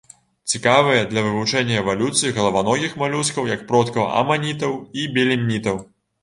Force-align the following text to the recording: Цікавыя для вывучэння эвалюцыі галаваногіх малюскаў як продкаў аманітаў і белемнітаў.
Цікавыя 0.51 1.01
для 1.09 1.21
вывучэння 1.25 1.75
эвалюцыі 1.81 2.35
галаваногіх 2.37 2.95
малюскаў 3.03 3.51
як 3.51 3.61
продкаў 3.69 4.09
аманітаў 4.23 4.73
і 5.03 5.07
белемнітаў. 5.21 5.79